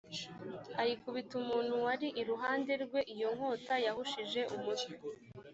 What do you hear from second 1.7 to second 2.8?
wari iruhande